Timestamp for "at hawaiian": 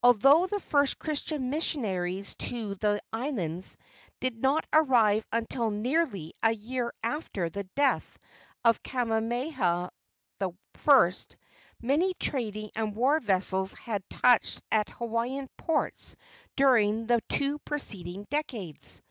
14.70-15.48